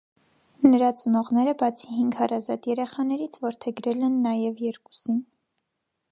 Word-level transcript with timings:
Նրա 0.67 0.87
ծնողները 1.01 1.51
բացի 1.59 1.89
հինգ 1.97 2.17
հարազատ 2.21 2.67
երեխաներից, 2.71 3.37
որդեգրել 3.43 4.05
են 4.07 4.17
նաև 4.25 4.65
երկուսին։ 4.71 5.21